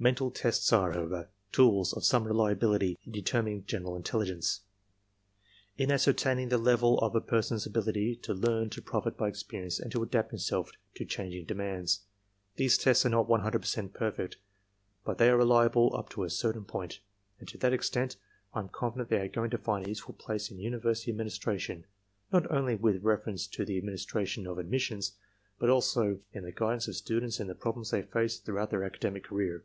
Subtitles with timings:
[0.00, 4.60] "Mental tests are, however, tools of some reliability in deter ^r mining general intelligence,
[5.76, 9.80] in ascertaining the level of a per son's ability to learn to profit by experience
[9.80, 12.02] and to adapt himself to changing demands.
[12.54, 14.36] These tests are not 100% perfect,
[15.04, 17.00] but they are reliable up to a certain point;
[17.40, 18.14] and to that extent
[18.54, 21.86] I am, confident they are going to find a useful place in university administration,
[22.32, 25.16] not only with reference to the administration of admissions,
[25.58, 29.24] but also in the guidance of students in the problems they face throughout their academic
[29.24, 29.64] career.